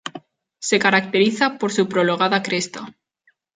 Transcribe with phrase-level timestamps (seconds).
[0.57, 2.91] Se caracteriza por su prologada cresta.